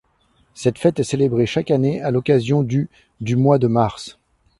[0.55, 4.17] Cette fête est célébrée chaque année, à l'occasion du du mois de mars.